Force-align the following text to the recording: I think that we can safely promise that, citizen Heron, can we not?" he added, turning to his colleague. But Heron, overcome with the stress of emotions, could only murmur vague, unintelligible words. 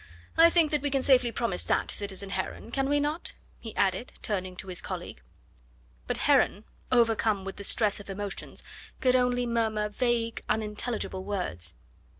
I 0.35 0.49
think 0.49 0.71
that 0.71 0.81
we 0.81 0.89
can 0.89 1.03
safely 1.03 1.31
promise 1.31 1.63
that, 1.65 1.91
citizen 1.91 2.31
Heron, 2.31 2.71
can 2.71 2.89
we 2.89 2.99
not?" 2.99 3.33
he 3.59 3.75
added, 3.75 4.13
turning 4.23 4.55
to 4.55 4.67
his 4.67 4.81
colleague. 4.81 5.21
But 6.07 6.17
Heron, 6.25 6.63
overcome 6.91 7.45
with 7.45 7.57
the 7.57 7.63
stress 7.63 7.99
of 7.99 8.09
emotions, 8.09 8.63
could 8.99 9.15
only 9.15 9.45
murmur 9.45 9.89
vague, 9.89 10.41
unintelligible 10.49 11.23
words. 11.23 11.75